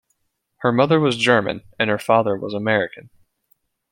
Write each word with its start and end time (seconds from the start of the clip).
Her 0.61 0.71
mother 0.71 0.99
was 0.99 1.15
German, 1.15 1.61
and 1.77 1.87
her 1.91 1.99
father 1.99 2.35
was 2.35 2.55
American. 2.55 3.11